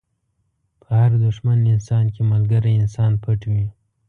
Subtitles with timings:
[0.81, 3.65] په هر دښمن انسان کې ملګری انسان پټ وي.